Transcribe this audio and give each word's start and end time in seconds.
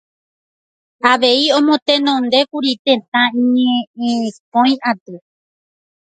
Avei 1.11 1.43
omotenondékuri 1.57 2.73
Tetã 2.85 3.23
Ñe'ẽkõi 3.51 4.71
Aty 4.91 5.15